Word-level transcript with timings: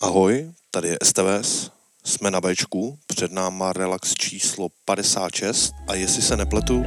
Ahoj, 0.00 0.52
tady 0.70 0.88
je 0.88 0.98
STVS, 1.02 1.70
jsme 2.04 2.30
na 2.30 2.40
Bčku, 2.40 2.98
před 3.06 3.32
náma 3.32 3.72
relax 3.72 4.14
číslo 4.14 4.68
56 4.84 5.72
a 5.88 5.94
jestli 5.94 6.22
se 6.22 6.36
nepletu 6.36 6.84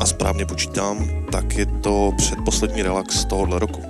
a 0.00 0.06
správně 0.06 0.46
počítám, 0.46 1.08
tak 1.32 1.54
je 1.54 1.66
to 1.66 2.12
předposlední 2.16 2.82
relax 2.82 3.24
tohohle 3.24 3.58
roku. 3.58 3.82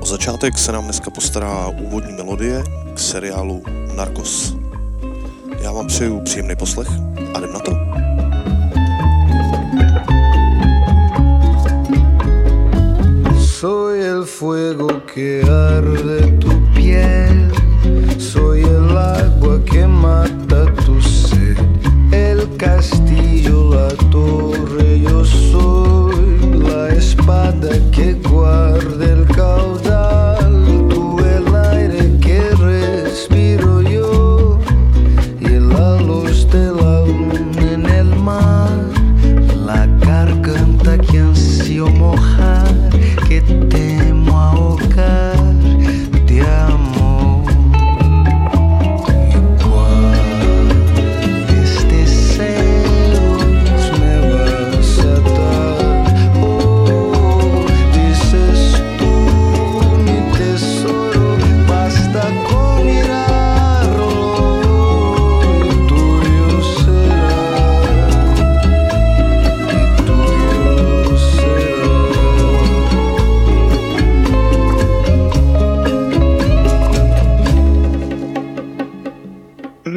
O 0.00 0.06
začátek 0.06 0.58
se 0.58 0.72
nám 0.72 0.84
dneska 0.84 1.10
postará 1.10 1.68
úvodní 1.68 2.12
melodie 2.12 2.64
k 2.94 2.98
seriálu 2.98 3.62
Narcos. 3.96 4.56
Já 5.60 5.72
vám 5.72 5.86
přeju 5.86 6.20
příjemný 6.20 6.56
poslech 6.56 6.88
a 7.34 7.38
jdem 7.38 7.52
na 7.52 7.58
to. 7.58 7.72
Soy 13.40 14.02
el 14.02 14.24
fuego 14.24 14.88
que 15.14 15.42
arde 15.42 16.38
tu 16.38 16.50
piel, 16.74 17.50
soy 18.18 18.62
el 18.62 18.98
agua 18.98 19.58
que 19.64 19.86
mata 19.86 20.66
tu 20.84 21.02
sed, 21.02 21.58
el 22.12 22.48
castillo, 22.56 22.95
la 23.64 23.88
torre, 24.10 25.00
yo 25.00 25.24
soy 25.24 26.38
la 26.68 26.88
espada 26.88 27.70
que 27.90 28.14
guarda 28.14 29.04
el 29.04 29.26
caudal, 29.26 29.75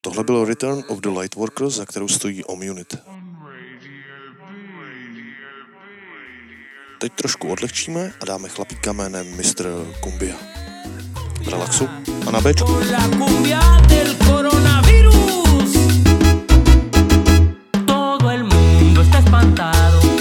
Tohle 0.00 0.24
byl 0.24 0.44
Return 0.44 0.82
of 0.88 1.00
the 1.00 1.08
Lightworkers, 1.08 1.74
za 1.74 1.86
kterou 1.86 2.08
stojí 2.08 2.44
Omunit. 2.44 2.96
Teď 6.98 7.12
trošku 7.12 7.48
odlehčíme 7.48 8.12
a 8.20 8.24
dáme 8.24 8.48
chlapíka 8.48 8.92
jménem 8.92 9.26
Mr. 9.36 9.66
Kumbia. 10.00 10.36
Relaxu 11.50 11.88
a 12.28 12.30
na 12.30 12.40
coronavirus. 14.26 15.72
Todo 17.86 18.30
el 18.30 18.44
mundo 18.44 19.02
está 19.02 19.18
espantado 19.18 20.13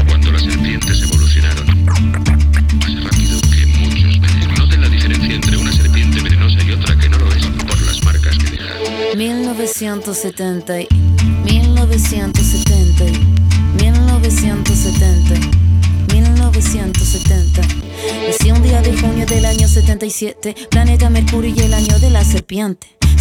Cuando 0.08 0.32
las 0.32 0.44
serpientes 0.44 1.04
evolucionaron 1.04 1.66
más 1.86 3.04
rápido 3.04 3.42
que 3.52 3.66
muchos 3.80 4.22
venenos. 4.22 4.60
Noten 4.60 4.82
la 4.82 4.88
diferencia 4.88 5.36
entre 5.36 5.58
una 5.58 5.72
serpiente 5.74 6.22
venenosa 6.22 6.64
y 6.64 6.72
otra 6.72 6.96
que 6.98 7.10
no 7.10 7.13
1970, 9.16 10.82
y- 10.82 10.88
1970, 11.46 13.06
y- 13.06 13.84
1970, 13.84 15.34
y- 15.36 16.14
1970. 16.14 17.62
Nací 18.28 18.52
un 18.52 18.62
día 18.64 18.82
de 18.82 18.98
junio 18.98 19.26
del 19.26 19.46
año 19.46 19.68
77, 19.68 20.56
planeta 20.70 21.10
Mercurio 21.10 21.54
y 21.56 21.60
el 21.60 21.74
año 21.74 22.00
de 22.00 22.10
la 22.10 22.24
serpiente. 22.24 22.88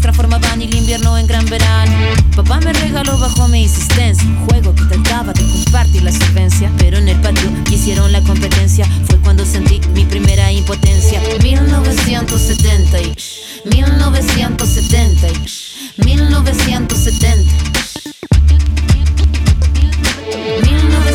transformaban 0.00 0.62
el 0.62 0.74
invierno 0.74 1.18
en 1.18 1.26
gran 1.26 1.44
verano. 1.46 1.92
Papá 2.36 2.60
me 2.60 2.72
regaló 2.72 3.18
bajo 3.18 3.48
mi 3.48 3.62
insistencia 3.62 4.26
un 4.26 4.46
juego 4.46 4.74
que 4.74 4.84
trataba 4.84 5.32
de 5.32 5.42
compartir 5.42 6.02
la 6.02 6.12
solvencia, 6.12 6.70
pero 6.78 6.98
en 6.98 7.08
el 7.08 7.20
patio 7.20 7.50
hicieron 7.70 8.12
la 8.12 8.20
competencia. 8.22 8.86
Fue 9.06 9.16
cuando 9.18 9.44
sentí 9.44 9.80
mi 9.94 10.04
primera 10.04 10.52
impotencia. 10.52 11.20
1970, 11.42 13.00
y 13.00 13.14
1970, 13.64 15.28
y 15.28 16.04
1970. 16.04 17.78
1977, 20.62 21.07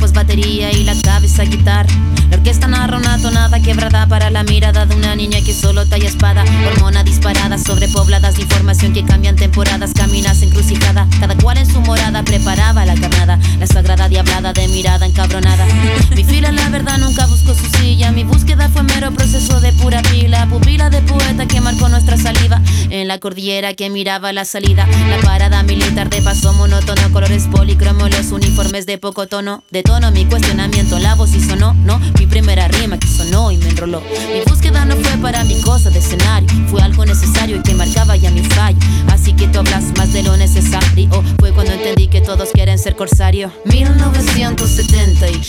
voz 0.00 0.12
batería 0.12 0.72
y 0.72 0.84
la 0.84 0.94
cabeza 1.02 1.44
guitarra. 1.44 1.88
La 2.30 2.36
orquesta 2.36 2.68
narra 2.68 2.96
una 2.96 3.20
tonada 3.20 3.60
quebrada 3.60 4.06
para 4.06 4.30
la 4.30 4.44
mirada 4.44 4.86
de 4.86 4.94
una 4.94 5.14
niña 5.16 5.38
que 5.44 5.52
solo 5.52 5.84
talla 5.86 6.08
espada. 6.08 6.44
Hormona 6.66 7.02
disparada 7.02 7.58
sobre 7.58 7.88
pobladas 7.88 8.36
de 8.36 8.42
información 8.42 8.92
que 8.92 9.04
cambian 9.04 9.36
temporadas, 9.36 9.92
caminas 9.92 10.40
encrucijada. 10.42 11.08
Cada 11.18 11.36
cual 11.36 11.58
en 11.58 11.66
su 11.66 11.80
morada 11.80 12.22
preparaba 12.22 12.86
la 12.86 12.94
carnada, 12.94 13.38
la 13.58 13.66
sagrada 13.66 14.08
diablada 14.08 14.52
de 14.52 14.68
mirada 14.68 15.06
encabronada. 15.06 15.66
Mi 16.14 16.24
fila, 16.24 16.52
la 16.52 16.68
verdad, 16.68 16.98
nunca 16.98 17.26
buscó 17.26 17.54
su 17.54 17.66
silla. 17.78 18.12
Mi 18.12 18.24
búsqueda 18.24 18.68
fue 18.68 18.82
mero 18.84 19.10
proceso 19.12 19.60
de 19.60 19.72
pura 19.72 20.00
pila, 20.02 20.46
pupila 20.46 20.88
de 20.88 21.02
poeta 21.02 21.46
que 21.46 21.60
marcó 21.60 21.88
nuestra 21.88 22.16
saliva. 22.16 22.62
En 22.90 23.08
la 23.08 23.18
cordillera 23.18 23.74
que 23.74 23.90
miraba 23.90 24.32
la 24.32 24.44
salida, 24.44 24.86
la 24.86 25.18
parada 25.18 25.62
militar 25.64 26.08
de 26.08 26.22
paso 26.22 26.52
monótono, 26.52 27.12
colores 27.12 27.48
policromos, 27.50 28.10
los 28.10 28.30
uniformes 28.30 28.86
de 28.86 28.98
poco 28.98 29.19
De 29.20 29.82
tono 29.82 30.10
mi 30.12 30.24
cuestionamiento, 30.24 30.98
la 30.98 31.14
voz 31.14 31.34
y 31.34 31.42
sonó, 31.46 31.74
no, 31.74 31.98
mi 32.18 32.26
primera 32.26 32.68
rima 32.68 32.98
que 32.98 33.06
sonó 33.06 33.50
y 33.50 33.58
me 33.58 33.68
enroló. 33.68 34.00
Mi 34.00 34.40
búsqueda 34.46 34.86
no 34.86 34.96
fue 34.96 35.18
para 35.18 35.44
mi 35.44 35.60
cosa 35.60 35.90
de 35.90 35.98
escenario, 35.98 36.48
fue 36.70 36.80
algo 36.80 37.04
necesario 37.04 37.56
y 37.58 37.62
que 37.62 37.74
marcaba 37.74 38.16
ya 38.16 38.30
mi 38.30 38.42
fallo. 38.42 38.78
Así 39.08 39.34
que 39.34 39.46
tú 39.48 39.58
hablas 39.58 39.84
más 39.98 40.14
de 40.14 40.22
lo 40.22 40.38
necesario. 40.38 41.10
Fue 41.38 41.52
cuando 41.52 41.72
entendí 41.72 42.08
que 42.08 42.22
todos 42.22 42.48
quieren 42.52 42.78
ser 42.78 42.96
corsario. 42.96 43.52
1970 43.66 45.28
y 45.28 45.42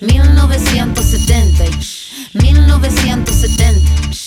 1970 0.00 1.66
y 1.66 1.70
1970 2.32 4.18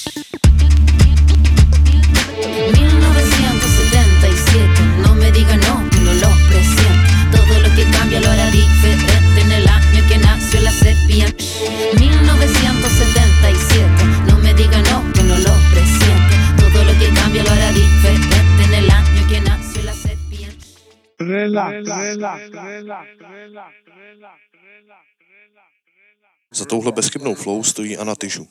Za 26.53 26.65
touhle 26.65 26.91
bezchybnou 26.91 27.35
flow 27.35 27.63
stojí 27.63 27.97
Anna 27.97 28.15
Tyžu. 28.15 28.47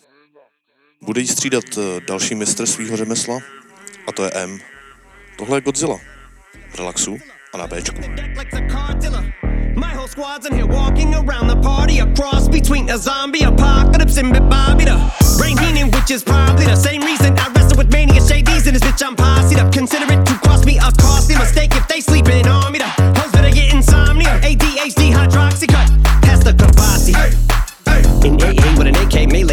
Bude 1.03 1.21
jí 1.21 1.27
střídat 1.27 1.65
eh, 1.79 2.01
další 2.09 2.35
mistr 2.35 2.67
svého 2.67 2.97
řemesla 2.97 3.39
a 4.07 4.13
to 4.13 4.25
je 4.25 4.31
M. 4.35 4.59
Tohle 5.39 5.57
je 5.57 5.61
Godzilla. 5.61 5.99
V 6.71 6.75
relaxu 6.75 7.19
a 7.55 7.57
na 7.57 7.67
Bčku. 7.67 8.01
My 9.77 9.95
whole 9.95 10.09
squad's 10.09 10.47
in 10.47 10.55
here 10.55 10.67
walking 10.67 11.15
around 11.15 11.49
the 11.49 11.57
party, 11.57 12.01
a 12.01 12.07
cross 12.07 12.49
between 12.49 12.91
a 12.91 12.99
zombie 12.99 13.45
apocalypse 13.45 14.19
and 14.19 14.33
Bobby 14.51 14.85
the 14.85 15.20
brain 15.41 15.57
meaning, 15.57 15.91
which 15.93 16.11
is 16.11 16.23
probably 16.23 16.67
the 16.67 16.77
same 16.77 17.01
reason 17.01 17.37
I 17.39 17.49
wrestle 17.53 17.79
with 17.79 17.91
mania 17.91 18.21
shades 18.21 18.67
in 18.67 18.75
this 18.75 18.83
bitch. 18.83 19.03
I'm 19.03 19.17
posse 19.17 19.57
up. 19.57 19.73
Consider 19.73 20.05
it 20.13 20.27
to 20.27 20.35
cost 20.47 20.67
me 20.67 20.77
a 20.77 20.93
costly 21.01 21.37
mistake 21.37 21.75
if 21.75 21.89
they 21.89 22.01
sleeping 22.01 22.47
on 22.47 22.73
me. 22.73 22.79
The 22.79 22.91
hoes 23.17 23.33
better 23.33 23.51
get 23.51 23.73
insomnia, 23.73 24.39
ADHD, 24.43 25.13
hydroxy 25.17 25.67
cut, 25.67 25.89
pass 26.23 26.45
the 26.45 26.53
Kabasi. 26.53 27.15
In 28.23 28.35
AA 28.37 28.70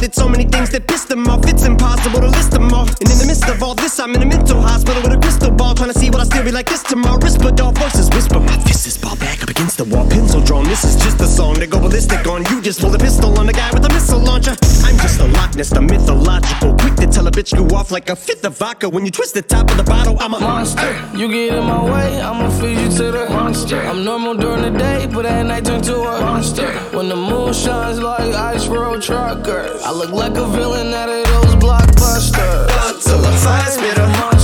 Did 0.00 0.14
so 0.14 0.30
many 0.30 0.44
things 0.44 0.70
that 0.70 0.86
pissed 0.86 1.08
them 1.08 1.26
off. 1.28 1.44
It's 1.46 1.66
impossible 1.66 2.20
to 2.20 2.28
list 2.28 2.52
them 2.52 2.72
all. 2.72 2.88
And 2.88 3.10
in 3.12 3.18
the 3.18 3.26
midst 3.26 3.46
of 3.50 3.62
all 3.62 3.74
this, 3.74 4.00
I'm 4.00 4.14
in 4.14 4.22
a 4.22 4.24
mental 4.24 4.58
hospital 4.58 5.02
with 5.02 5.12
a 5.12 5.20
crystal 5.20 5.50
ball. 5.50 5.74
Trying 5.74 5.92
to 5.92 5.98
see 5.98 6.08
what 6.08 6.20
I 6.20 6.24
still 6.24 6.42
be 6.42 6.50
like 6.50 6.70
this 6.70 6.82
tomorrow. 6.82 7.18
Rispadol 7.18 7.76
voices 7.76 8.08
whisper. 8.08 8.40
My 8.40 8.56
fist 8.64 8.86
is 8.86 8.96
ball 8.96 9.16
back 9.16 9.42
up 9.42 9.50
against 9.50 9.76
the 9.76 9.84
wall. 9.84 10.08
Pencil 10.08 10.40
drawn. 10.40 10.64
This 10.64 10.84
is 10.84 10.96
just 10.96 11.20
a 11.20 11.26
song 11.26 11.56
to 11.56 11.66
go 11.66 11.78
ballistic 11.78 12.26
on. 12.26 12.46
You 12.48 12.62
just 12.62 12.80
pull 12.80 12.94
a 12.94 12.98
pistol 12.98 13.38
on 13.38 13.44
the 13.44 13.52
guy 13.52 13.70
with 13.74 13.84
a 13.84 13.92
missile 13.92 14.20
launcher. 14.20 14.56
I'm 14.84 14.96
just 15.04 15.20
a 15.20 15.26
Loch 15.26 15.54
Ness, 15.54 15.68
the 15.68 15.82
mythological. 15.82 16.74
Quick 16.78 16.96
to 16.96 17.06
tell 17.06 17.26
a 17.26 17.30
bitch 17.30 17.52
you 17.52 17.68
off 17.76 17.90
like 17.90 18.08
a 18.08 18.16
fifth 18.16 18.44
of 18.46 18.56
vodka. 18.56 18.88
When 18.88 19.04
you 19.04 19.10
twist 19.10 19.34
the 19.34 19.42
top 19.42 19.70
of 19.70 19.76
the 19.76 19.84
bottle, 19.84 20.16
I'm 20.18 20.32
a 20.32 20.40
monster. 20.40 20.90
You 21.14 21.28
get 21.28 21.58
in 21.58 21.64
my 21.64 21.84
way, 21.84 22.22
I'ma 22.22 22.48
feed 22.58 22.78
you 22.78 22.88
to 22.88 23.12
the 23.12 23.26
monster. 23.28 23.78
I'm 23.80 24.02
normal 24.02 24.34
during 24.34 24.62
the 24.62 24.78
day, 24.78 25.06
but 25.12 25.26
at 25.26 25.42
night 25.44 25.66
turn 25.66 25.82
to 25.82 25.96
a 26.00 26.20
monster. 26.22 26.72
When 26.96 27.10
the 27.10 27.16
moon 27.16 27.52
shines 27.52 28.00
like 28.00 28.34
ice 28.34 28.66
road 28.66 29.02
truckers, 29.02 29.82
I 29.90 29.92
look 29.92 30.12
like 30.12 30.36
a 30.36 30.46
villain 30.46 30.94
out 30.94 31.08
of 31.08 31.24
those 31.24 31.56
blockbusters. 31.56 32.68
Godzilla, 32.68 33.36
fire 33.42 33.70
spitter. 33.72 34.06
monster. 34.06 34.39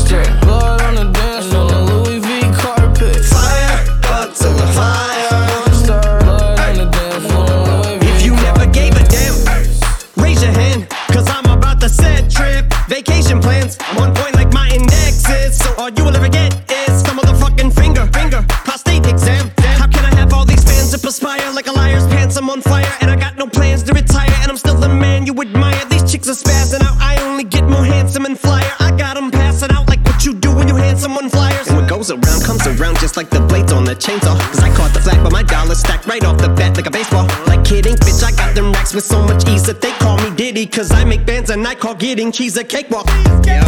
Cause 40.77 40.93
I 40.93 41.05
make 41.05 41.25
bands 41.25 41.49
and 41.49 41.67
I 41.67 41.75
call 41.75 41.95
getting 41.95 42.31
cheese 42.31 42.59
a 42.59 42.63
cakewalk. 42.63 43.07
Yeah. 43.47 43.67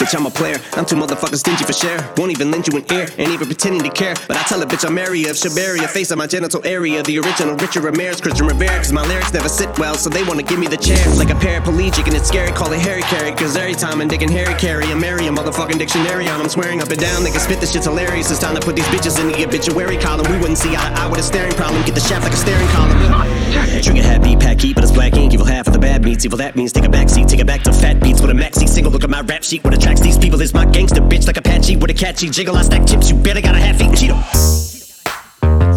Bitch, 0.00 0.16
I'm 0.16 0.24
a 0.24 0.30
player. 0.30 0.56
I'm 0.80 0.86
too 0.86 0.96
motherfucking 0.96 1.36
stingy 1.36 1.62
for 1.62 1.74
share. 1.74 2.00
Won't 2.16 2.32
even 2.32 2.50
lend 2.50 2.66
you 2.66 2.72
an 2.78 2.88
ear, 2.90 3.06
ain't 3.18 3.36
even 3.36 3.46
pretending 3.46 3.82
to 3.82 3.90
care. 3.90 4.14
But 4.26 4.38
I 4.38 4.42
tell 4.44 4.62
a 4.62 4.64
bitch 4.64 4.88
I'm 4.88 4.96
area 4.96 5.28
of 5.28 5.36
Shabaria, 5.36 5.86
face 5.90 6.10
of 6.10 6.16
my 6.16 6.26
genital 6.26 6.64
area. 6.64 7.02
The 7.02 7.18
original 7.18 7.54
Richard 7.56 7.84
Ramirez, 7.84 8.18
Christian 8.18 8.46
Rivera. 8.46 8.78
Cause 8.78 8.94
my 8.94 9.06
lyrics 9.06 9.30
never 9.34 9.50
sit 9.50 9.68
well, 9.78 9.96
so 9.96 10.08
they 10.08 10.24
wanna 10.24 10.42
give 10.42 10.58
me 10.58 10.68
the 10.68 10.78
chair. 10.78 10.96
Like 11.16 11.28
a 11.28 11.36
paraplegic, 11.36 12.06
and 12.06 12.14
it's 12.14 12.28
scary, 12.28 12.50
call 12.50 12.72
it 12.72 12.80
Harry 12.80 13.02
Carry. 13.12 13.32
Cause 13.32 13.54
every 13.58 13.74
time 13.74 14.00
I'm 14.00 14.08
digging 14.08 14.30
Harry 14.30 14.54
Carry, 14.54 14.86
I'm 14.86 15.00
marry 15.00 15.26
a 15.26 15.30
motherfucking 15.30 15.76
dictionary 15.76 16.30
on. 16.30 16.40
I'm 16.40 16.48
swearing 16.48 16.80
up 16.80 16.88
and 16.88 16.98
down, 16.98 17.22
they 17.22 17.30
can 17.30 17.40
spit 17.40 17.60
this 17.60 17.70
shit's 17.70 17.84
hilarious. 17.84 18.30
It's 18.30 18.40
time 18.40 18.54
to 18.54 18.62
put 18.62 18.76
these 18.76 18.88
bitches 18.88 19.20
in 19.20 19.28
the 19.28 19.44
obituary 19.44 19.98
column. 19.98 20.24
We 20.32 20.38
wouldn't 20.38 20.56
see 20.56 20.74
eye 20.76 20.94
to 20.94 20.98
eye 20.98 21.08
with 21.08 21.20
a 21.20 21.22
staring 21.22 21.52
problem. 21.52 21.84
Get 21.84 21.94
the 21.94 22.00
shaft 22.00 22.24
like 22.24 22.32
a 22.32 22.40
staring 22.40 22.68
column. 22.68 22.96
Trigger 23.82 24.02
happy, 24.02 24.34
pack 24.34 24.62
heat, 24.62 24.76
but 24.76 24.82
it's 24.82 24.94
black 24.94 25.12
ink. 25.12 25.34
Evil 25.34 25.44
half 25.44 25.66
of 25.66 25.74
the 25.74 25.78
bad 25.78 26.02
meats. 26.06 26.24
Evil 26.24 26.38
that 26.38 26.56
means 26.56 26.72
take 26.72 26.86
a 26.86 26.88
back 26.88 27.10
seat, 27.10 27.28
take 27.28 27.40
it 27.40 27.46
back 27.46 27.60
to 27.64 27.72
fat 27.74 28.00
beats 28.00 28.22
with 28.22 28.30
a 28.30 28.34
maxi 28.34 28.66
single. 28.66 28.90
Look 28.90 29.04
at 29.04 29.10
my 29.10 29.20
rap 29.20 29.44
sheet. 29.44 29.62
with 29.62 29.74
a 29.74 29.90
attracts 29.90 29.99
these 30.00 30.18
people 30.18 30.40
is 30.40 30.52
my 30.54 30.64
gangster 30.64 31.00
bitch 31.00 31.26
like 31.26 31.36
Apache 31.36 31.76
with 31.76 31.90
a 31.90 31.94
catchy 31.94 32.30
jiggle. 32.30 32.56
I 32.56 32.62
stack 32.62 32.86
chips. 32.86 33.10
You 33.10 33.16
better 33.16 33.40
got 33.40 33.54
a 33.54 33.58
half 33.58 33.80
eat 33.80 33.90
Cheeto. 33.90 34.69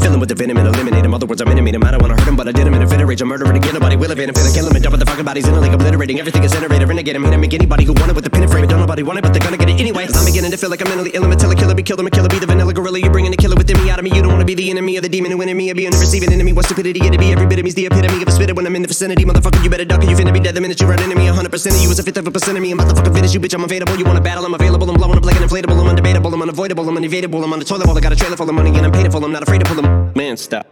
Fill 0.04 0.14
him 0.14 0.20
with 0.20 0.28
the 0.28 0.36
venom 0.36 0.58
and 0.58 0.68
eliminate 0.68 1.06
him. 1.06 1.14
Other 1.14 1.26
words, 1.26 1.40
I'm 1.40 1.48
intimate 1.48 1.76
him. 1.76 1.84
I 1.84 1.92
don't 1.92 2.02
wanna 2.02 2.20
hurt 2.20 2.28
him, 2.28 2.36
but 2.36 2.46
I 2.46 2.52
did 2.52 2.68
him 2.68 2.74
in 2.74 2.82
a 2.82 2.88
fit 2.88 3.00
of 3.00 3.08
rage. 3.08 3.22
I'm 3.22 3.30
murdering 3.30 3.56
again. 3.56 3.74
Nobody 3.74 3.96
will 3.96 4.12
evade 4.12 4.28
him. 4.28 4.36
Finna 4.36 4.54
kill 4.54 4.68
him 4.68 4.76
and 4.76 4.84
dump 4.84 5.00
the 5.00 5.06
fucking 5.06 5.24
bodies 5.24 5.48
in 5.48 5.54
a 5.54 5.62
lake, 5.62 5.72
obliterating 5.72 6.20
everything 6.20 6.44
is 6.44 6.52
iterator. 6.52 6.88
Renegade 6.90 7.16
him. 7.16 7.24
Hit 7.24 7.34
him, 7.34 7.40
make 7.40 7.54
anybody 7.54 7.86
who 7.86 7.94
want 7.94 8.12
it 8.12 8.16
with 8.16 8.26
the 8.26 8.30
pin 8.30 8.44
and 8.44 8.52
frame. 8.52 8.66
it. 8.66 8.68
Don't 8.68 8.82
nobody 8.82 9.02
want 9.02 9.20
it, 9.20 9.24
but 9.24 9.32
they're 9.32 9.42
gonna 9.42 9.56
get 9.56 9.70
it 9.70 9.80
anyway. 9.80 10.06
I'm 10.14 10.26
beginning 10.26 10.52
to 10.52 10.58
feel 10.58 10.70
like 10.70 10.82
I'm 10.82 10.90
mentally 10.90 11.12
ill. 11.14 11.24
I'm 11.24 11.32
a 11.32 11.56
killer 11.56 11.74
be 11.74 11.84
killed. 11.84 12.02
I'm 12.02 12.08
a 12.08 12.12
killer, 12.12 12.28
be 12.28 12.40
the 12.40 12.46
vanilla 12.46 12.74
gorilla. 12.74 13.00
You're 13.00 13.12
bringing 13.16 13.32
the 13.32 13.38
killer 13.38 13.56
within 13.56 13.82
me 13.82 13.90
out 13.90 14.00
of 14.00 14.04
me. 14.04 14.12
You 14.12 14.22
don't 14.22 14.32
wanna 14.32 14.44
be 14.44 14.56
the 14.56 14.70
enemy 14.70 14.98
of 14.98 15.04
the 15.04 15.10
demon 15.10 15.32
who 15.32 15.38
me. 15.38 15.72
Or 15.72 15.76
being 15.76 15.92
the 15.92 15.98
receiving 15.98 16.34
enemy. 16.34 16.52
What 16.52 16.66
stupidity 16.66 17.00
it'd 17.00 17.18
be. 17.18 17.32
Every 17.32 17.48
bit 17.48 17.60
of 17.60 17.64
me's 17.64 17.76
the 17.76 17.86
epitome 17.86 18.22
of 18.22 18.28
a 18.28 18.32
spitter 18.32 18.54
when 18.54 18.68
I'm 18.68 18.76
in 18.76 18.82
the 18.82 18.90
vicinity. 18.90 19.24
Motherfucker, 19.24 19.64
you 19.64 19.70
better 19.70 19.86
duck 19.86 20.04
or 20.04 20.10
you 20.10 20.18
finna 20.18 20.34
be 20.34 20.42
dead 20.42 20.56
the 20.56 20.62
minute 20.62 20.82
you 20.82 20.88
run 20.88 21.02
into 21.02 21.16
me. 21.16 21.28
100% 21.28 21.48
of 21.48 21.82
you 21.82 21.90
is 21.90 22.00
a 22.00 22.04
fifth 22.04 22.18
of 22.18 22.28
a 22.28 22.32
percent 22.32 22.58
of 22.58 22.62
me. 22.62 22.72
I'm 22.72 22.80
about 22.80 22.90
to 22.90 22.96
fucking 22.98 23.14
finish 23.14 23.34
you, 23.34 23.40
bitch. 23.40 23.54
I'm 23.54 23.64
available. 23.64 23.96
You 23.96 24.04
wanna 24.04 24.22
battle? 24.22 24.44
I'm 24.44 24.54
available. 24.54 24.90
I'm 24.90 24.98
blowing 24.98 25.18
up 25.18 25.24
like 25.24 25.38
an 25.38 25.48
inflatable. 25.48 25.80
I'm 25.80 25.96
undebatable. 25.96 26.34
I'm 26.34 26.42
unavoidable. 26.42 26.90
I'm 26.90 26.98
unevadable. 26.98 27.42
I'm 27.44 27.54
on 27.54 27.60
the 27.60 27.66
toilet 27.66 27.86
bowl. 27.86 27.98
I 27.98 28.02
got 28.02 28.12
a 28.12 28.16
trailer 28.16 28.36
full 28.36 28.50
of 28.50 28.56
money 28.56 28.76
and 28.76 28.86
I'm 28.86 28.92
paid 28.92 29.10
for. 29.12 29.24
I'm 29.24 29.32
not 29.32 29.44
afraid 29.44 29.64
to 29.64 29.66
pull 29.66 29.82
them. 29.82 29.93
Man, 30.16 30.38
stop. 30.38 30.68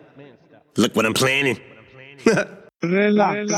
Look 0.78 0.96
what 0.96 1.06
I'm 1.06 1.14
planning. 1.14 1.60
Relax, 2.84 3.52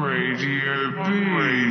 Radio 0.00 0.92
B. 0.96 1.68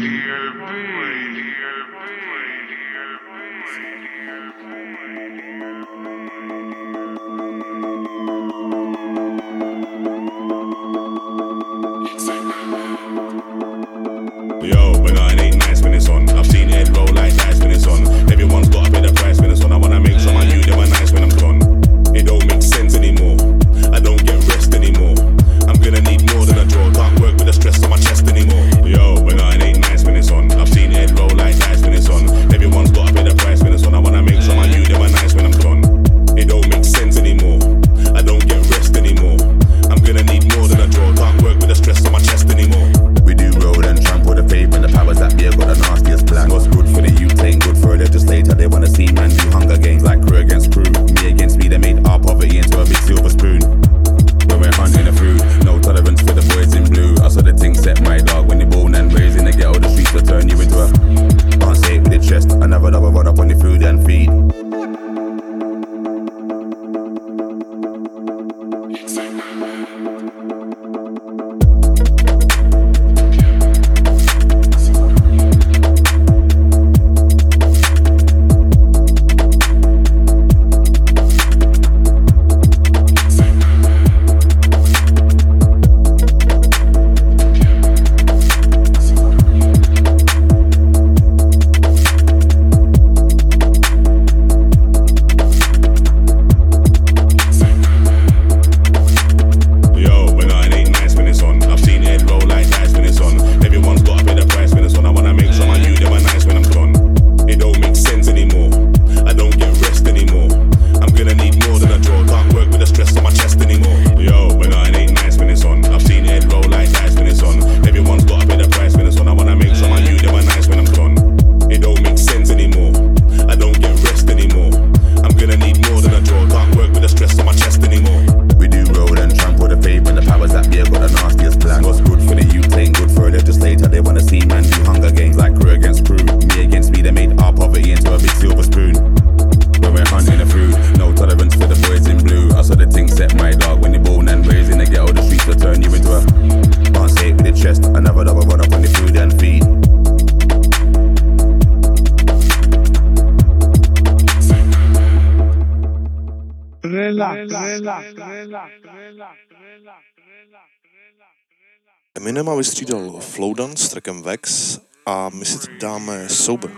Eminem 162.37 162.53
a 162.53 162.55
vystřídal 162.55 163.19
Flowdan 163.19 163.75
s 163.75 163.89
trackem 163.89 164.21
Vex 164.21 164.77
a 165.05 165.29
my 165.29 165.45
si 165.45 165.59
teď 165.59 165.69
dáme 165.81 166.29
Sober. 166.29 166.71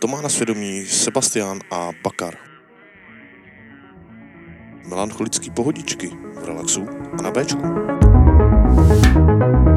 To 0.00 0.06
má 0.06 0.20
na 0.20 0.28
svědomí 0.28 0.86
Sebastian 0.86 1.60
a 1.70 1.90
Bakar. 2.04 2.34
Melancholický 4.86 5.50
pohodičky 5.50 6.10
v 6.34 6.44
relaxu 6.44 6.86
a 7.18 7.22
na 7.22 7.30
Bčku. 7.30 7.62
thank 9.14 9.68
you 9.68 9.73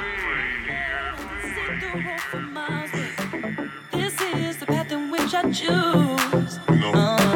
This 3.92 4.20
is 4.20 4.56
the 4.58 4.66
path 4.66 4.90
in 4.90 5.10
which 5.10 5.32
I 5.34 5.42
choose. 5.52 6.58
No. 6.68 6.92
Uh. 6.94 7.31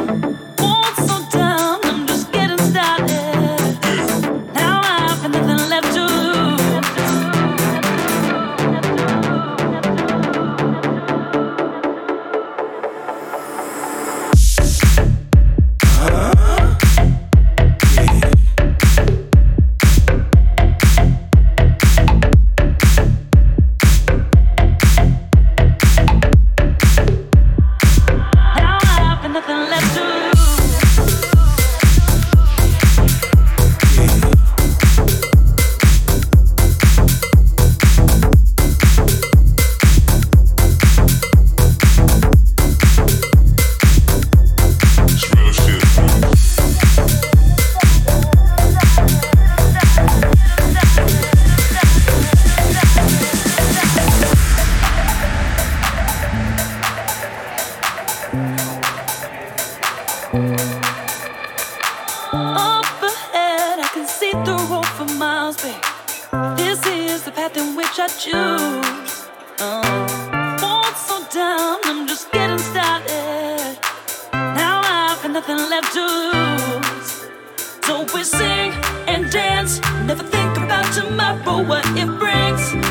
Up 62.37 63.01
ahead, 63.01 63.79
I 63.79 63.89
can 63.93 64.07
see 64.07 64.31
the 64.31 64.55
road 64.69 64.85
for 64.97 65.05
miles, 65.15 65.57
babe. 65.61 65.73
This 66.55 66.85
is 66.85 67.23
the 67.23 67.31
path 67.31 67.57
in 67.57 67.75
which 67.75 67.97
I 67.99 68.07
choose. 68.07 69.27
Uh, 69.59 70.57
slow 70.95 71.23
down, 71.31 71.79
I'm 71.85 72.07
just 72.07 72.31
getting 72.31 72.59
started. 72.59 73.77
Now 74.33 74.81
I've 74.83 75.19
got 75.23 75.31
nothing 75.31 75.57
left 75.57 75.93
to 75.93 76.05
lose. 76.33 77.09
So 77.85 78.05
we 78.13 78.23
sing 78.23 78.71
and 79.07 79.31
dance, 79.31 79.79
never 80.05 80.23
think 80.23 80.57
about 80.57 80.93
tomorrow, 80.93 81.63
what 81.63 81.85
it 81.97 82.09
brings. 82.19 82.86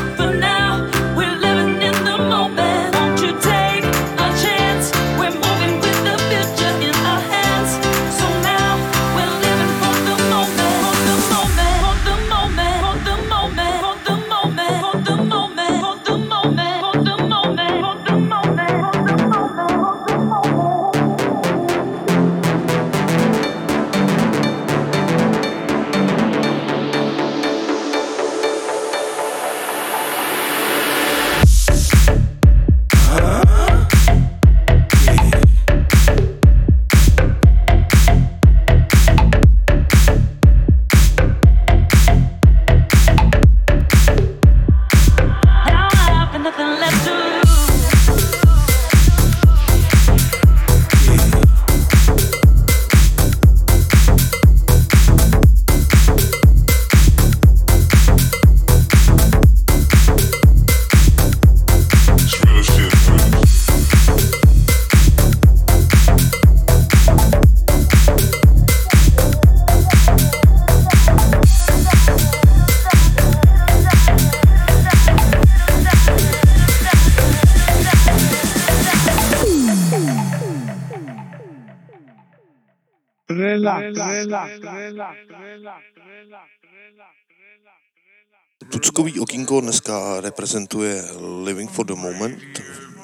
Tuckový 88.97 89.19
okýnko 89.19 89.61
dneska 89.61 90.21
reprezentuje 90.25 91.05
Living 91.45 91.69
for 91.69 91.85
the 91.85 91.93
Moment 91.93 92.41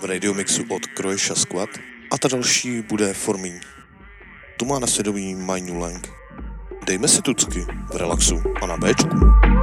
v 0.02 0.04
radio 0.06 0.34
mixu 0.34 0.66
od 0.74 0.82
Croatia 0.98 1.36
Squad 1.36 1.70
a 2.12 2.18
ta 2.18 2.28
další 2.28 2.82
bude 2.82 3.14
Formín. 3.14 3.62
Tu 4.58 4.66
má 4.66 4.80
na 4.80 4.88
svědomí 4.88 5.36
New 5.36 5.78
Lang. 5.78 6.10
Dejme 6.86 7.08
si 7.08 7.22
tucky 7.22 7.66
v 7.94 7.96
relaxu 7.96 8.42
a 8.62 8.68
na 8.68 8.78
Bčku. 8.78 9.63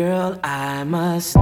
Girl, 0.00 0.40
I 0.42 0.82
must. 0.84 1.36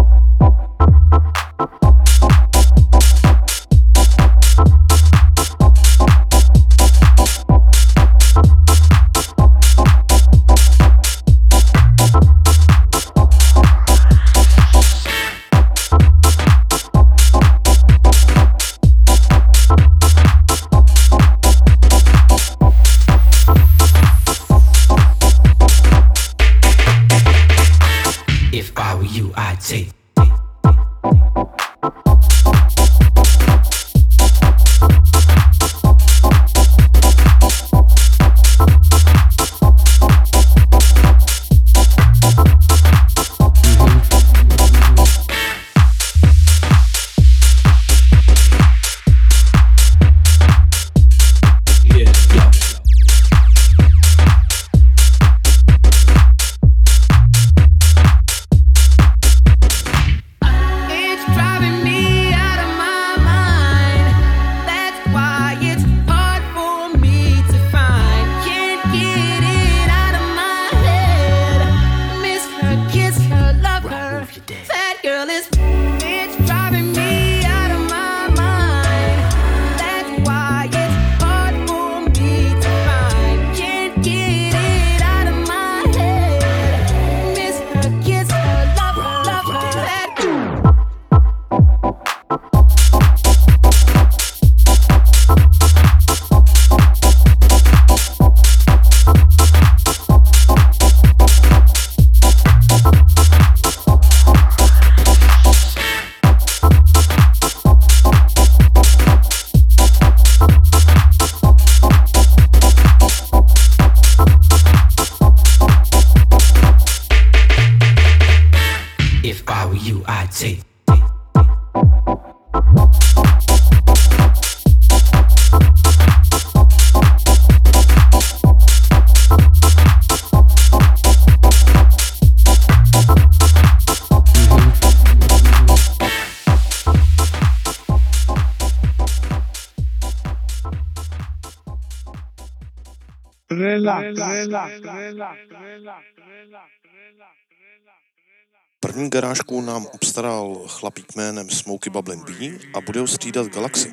První 148.81 149.11
garážku 149.11 149.61
nám 149.61 149.87
obstaral 149.87 150.65
chlapík 150.67 151.17
jménem 151.17 151.51
Smoky 151.51 151.91
Bublin 151.91 152.21
B 152.21 152.59
a 152.75 152.81
bude 152.81 153.01
ho 153.01 153.07
střídat 153.07 153.47
Galaxy. 153.47 153.93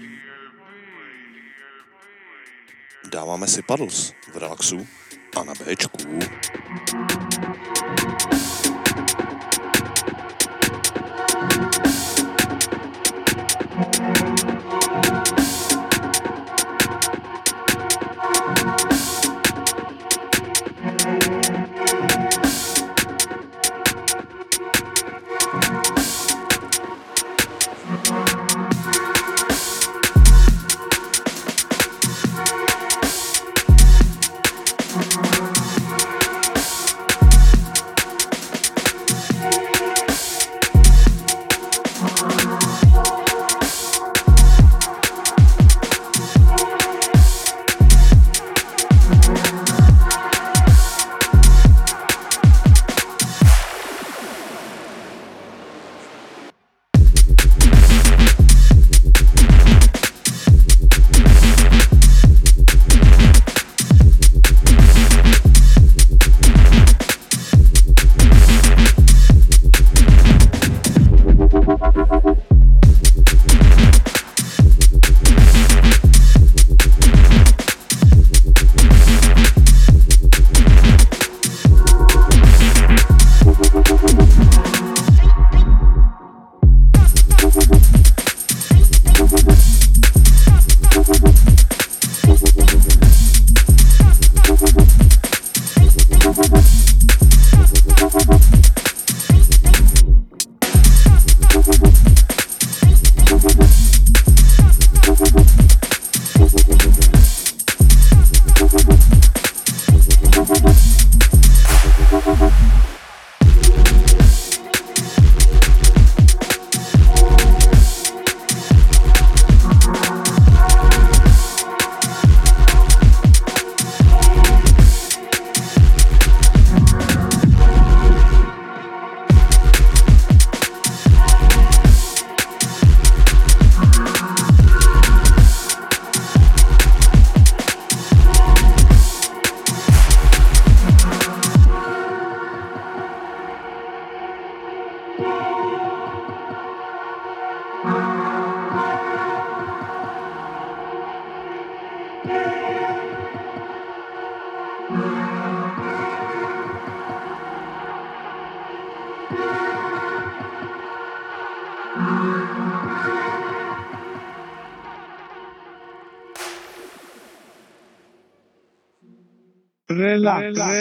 Dáváme 3.11 3.47
si 3.47 3.61
Paddles 3.61 4.13
v 4.33 4.37
relaxu 4.37 4.87
a 5.37 5.43
na 5.43 5.53
Bčku. 5.53 5.97
thank 7.85 8.33
you 8.33 8.34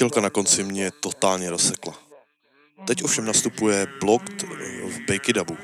Pochtělka 0.00 0.20
na 0.20 0.30
konci 0.30 0.64
mě 0.64 0.90
totálně 0.90 1.50
rozsekla. 1.50 1.98
Teď 2.86 3.02
ovšem 3.02 3.24
nastupuje 3.24 3.86
Blocked 4.00 4.42
v 4.84 4.98
Bakey 5.08 5.32
Dubu. 5.34 5.56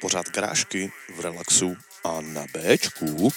Pořád 0.00 0.28
krášky 0.28 0.92
v 1.16 1.20
relaxu 1.20 1.76
a 2.04 2.20
na 2.20 2.44
Bčku 2.54 3.32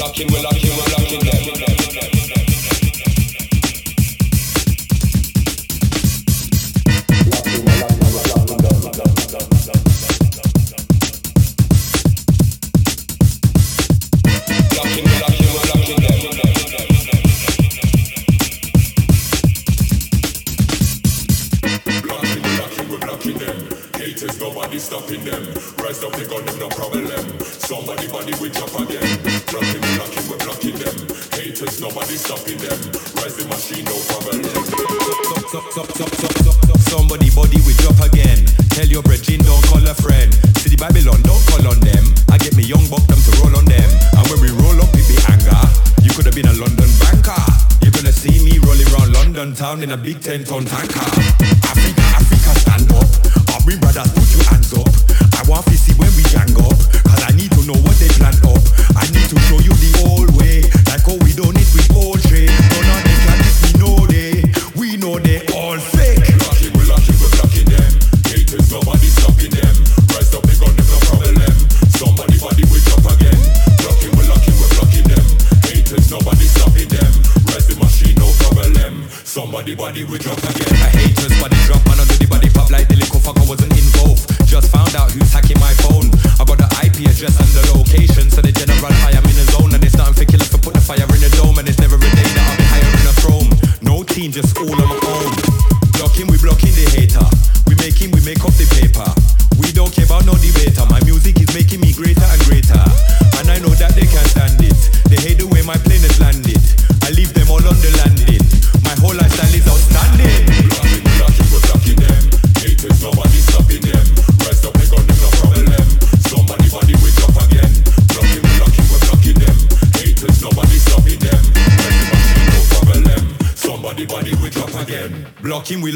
Locking, 0.00 0.32
we're 0.32 0.42
locking, 0.42 0.70
we're 0.70 0.92
locking 0.92 1.22
we're 1.22 1.50
locking. 1.50 1.67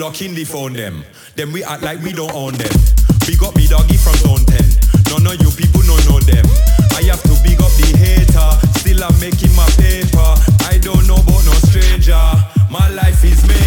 The 0.02 0.44
phone 0.44 0.72
them. 0.72 1.04
Then 1.36 1.52
we 1.52 1.62
act 1.62 1.84
like 1.84 2.02
we 2.02 2.12
don't 2.12 2.34
own 2.34 2.54
them. 2.54 2.74
Big 3.24 3.40
up 3.40 3.54
me 3.54 3.68
doggy 3.68 3.96
from 3.96 4.14
zone 4.14 4.44
10. 4.44 4.58
None 5.14 5.32
of 5.32 5.40
you 5.40 5.50
people 5.52 5.80
no 5.86 5.96
know 6.10 6.18
them. 6.18 6.44
I 6.98 7.02
have 7.06 7.22
to 7.22 7.34
big 7.44 7.62
up 7.62 7.70
the 7.78 7.96
hater. 7.96 8.50
Still 8.80 9.04
I'm 9.04 9.18
making 9.20 9.54
my 9.54 9.66
paper. 9.78 10.34
I 10.66 10.78
don't 10.82 11.06
know 11.06 11.14
about 11.14 11.46
no 11.46 11.54
stranger. 11.70 12.18
My 12.68 12.88
life 12.90 13.24
is 13.24 13.46
major. 13.46 13.61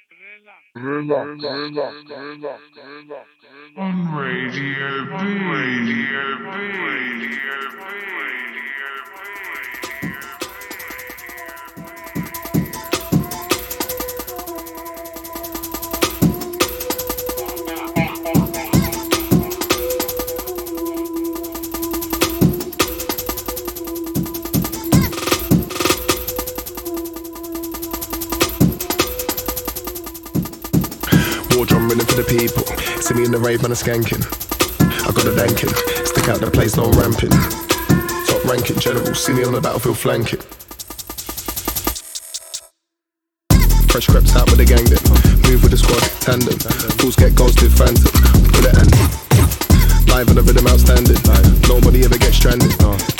On 3.77 4.07
Radio 4.15 5.05
B. 5.05 5.13
Radio 5.51 6.15
B. 6.39 6.55
Radio 6.85 7.35
War 31.65 31.79
drum 31.79 31.89
running 31.89 32.05
for 32.05 32.21
the 32.21 32.23
people. 32.23 32.65
See 33.01 33.13
me 33.15 33.25
in 33.25 33.31
the 33.31 33.39
rave, 33.39 33.61
man, 33.61 33.71
a 33.71 33.75
skanking. 33.75 34.21
I 35.01 35.11
got 35.11 35.25
a 35.25 35.33
danking. 35.33 35.73
Stick 36.05 36.27
out 36.29 36.39
the 36.39 36.51
place, 36.51 36.75
no 36.75 36.91
ramping. 36.91 37.31
Top 38.27 38.43
ranking 38.45 38.77
general. 38.79 39.15
See 39.15 39.33
me 39.33 39.43
on 39.43 39.53
the 39.53 39.61
battlefield 39.61 39.97
flanking. 39.97 40.41
Fresh 43.89 44.07
creps 44.07 44.35
out 44.35 44.49
with 44.49 44.59
the 44.59 44.65
gang 44.65 44.85
then. 44.85 45.01
Move 45.49 45.63
with 45.63 45.71
the 45.71 45.77
squad, 45.77 46.03
tandem. 46.21 46.59
Fools 46.99 47.15
get 47.15 47.33
ghosted, 47.35 47.71
phantom. 47.71 48.11
Bullet 48.51 48.77
and 48.77 49.24
live 50.09 50.29
on 50.29 50.35
the 50.35 50.43
rhythm 50.43 50.67
outstanding. 50.67 51.17
Nobody 51.67 52.03
ever 52.05 52.17
gets 52.17 52.37
stranded. 52.37 52.73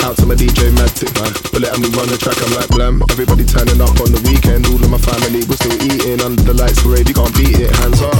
Out 0.04 0.16
to 0.18 0.26
my 0.26 0.34
DJ 0.34 0.70
Matic. 0.74 1.10
Bullet 1.50 1.72
and 1.72 1.82
we 1.82 1.90
run 1.96 2.08
the 2.08 2.18
track, 2.18 2.36
I'm 2.42 2.52
like 2.54 2.68
blam. 2.68 3.02
Everybody 3.10 3.44
turning 3.44 3.80
up 3.80 3.96
on 4.02 4.12
the 4.12 4.20
weekend. 4.26 4.66
All 4.68 4.78
of 4.78 4.90
my 4.90 5.00
family 5.00 5.42
we're 5.48 5.58
still 5.58 5.76
eating 5.82 6.20
under 6.22 6.42
the 6.42 6.54
lights. 6.54 6.84
Rave, 6.84 7.08
you 7.08 7.16
can't 7.16 7.32
beat 7.34 7.58
it. 7.58 7.72
Hands 7.82 8.00
up. 8.02 8.16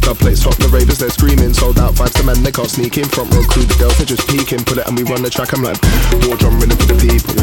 Dub 0.00 0.16
plates 0.18 0.42
hot, 0.42 0.56
the 0.58 0.68
ravers 0.72 0.98
they're 0.98 1.12
screaming. 1.12 1.52
Sold 1.52 1.78
out 1.78 1.94
vibes, 1.94 2.16
the 2.16 2.24
man 2.24 2.40
they 2.42 2.52
can't 2.52 2.70
sneak 2.70 2.96
in. 2.96 3.06
Front 3.08 3.34
row 3.34 3.44
crew, 3.44 3.66
the 3.66 3.76
girls 3.76 3.96
they're 3.98 4.08
just 4.08 4.26
peeking. 4.30 4.64
Pull 4.64 4.78
it 4.78 4.86
and 4.86 4.96
we 4.96 5.04
run 5.04 5.22
the 5.22 5.30
track. 5.30 5.52
I'm 5.52 5.62
like 5.62 5.80
war 6.24 6.36
drum 6.36 6.58
running 6.60 6.78
for 6.78 6.88
the 6.88 6.96
people. 6.96 7.34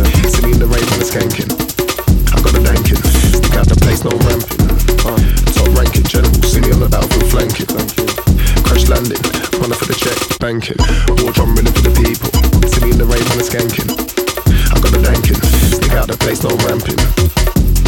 Me 0.46 0.54
in 0.54 0.60
the 0.60 0.68
rave 0.68 0.88
the 0.98 1.06
skanking. 1.06 1.52
I 2.34 2.42
got 2.42 2.54
a 2.56 2.62
danking. 2.64 3.02
Stick 3.38 3.56
out 3.56 3.68
the 3.68 3.76
place, 3.76 4.04
no 4.04 4.12
ramping. 4.26 4.77
Top 4.98 5.70
ranking 5.78 6.04
general. 6.04 6.34
See 6.44 6.62
me 6.62 6.72
on 6.72 6.80
the 6.80 6.90
battlefield 6.90 7.30
flanking. 7.30 7.70
Crash 8.64 8.88
landing, 8.90 9.22
running 9.62 9.78
for 9.78 9.86
the 9.86 9.96
check, 9.96 10.18
banking. 10.40 10.78
War 11.22 11.32
drum 11.32 11.56
running 11.56 11.74
for 11.74 11.86
the 11.86 11.94
people. 11.94 12.32
See 12.68 12.84
me 12.84 12.92
in 12.92 12.98
the 12.98 13.06
rave 13.06 13.26
and 13.32 13.40
the 13.40 13.46
skanking. 13.46 13.90
I 14.74 14.80
got 14.80 14.94
a 14.94 15.02
danking. 15.02 15.40
Stick 15.74 15.94
out 15.94 16.08
the 16.08 16.18
place, 16.18 16.44
no 16.44 16.52
ramping. 16.66 16.98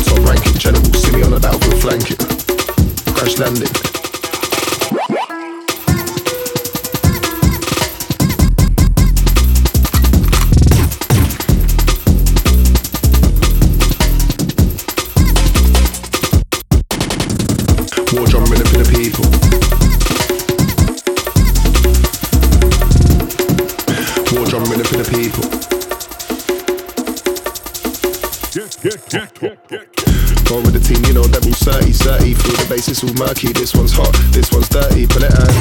Top 0.05 0.19
ranking 0.27 0.57
general. 0.57 0.85
See 0.93 1.11
me 1.11 1.23
on 1.23 1.31
the 1.31 1.39
battlefield 1.39 1.81
flanking. 1.81 2.17
Crash 3.13 3.37
landing. 3.37 3.88
Go 30.49 30.57
with 30.65 30.73
the 30.73 30.81
team, 30.81 30.97
you 31.05 31.13
know 31.13 31.29
that 31.29 31.45
move 31.45 31.61
30, 31.61 31.93
30 31.93 32.33
Through 32.33 32.57
the 32.57 32.65
bases 32.73 33.05
all 33.05 33.13
murky, 33.21 33.53
this 33.53 33.77
one's 33.77 33.93
hot, 33.93 34.09
this 34.33 34.49
one's 34.49 34.65
dirty, 34.65 35.05
pull 35.05 35.21
it 35.21 35.29
and 35.29 35.53